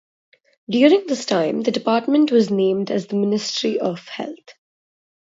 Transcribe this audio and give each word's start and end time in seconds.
During 0.67 1.05
this 1.05 1.27
time 1.27 1.61
the 1.61 1.69
department 1.69 2.31
was 2.31 2.49
renamed 2.49 2.89
as 2.89 3.05
the 3.05 3.13
"Ministry 3.15 3.79
of 3.79 4.07
Health". 4.07 4.55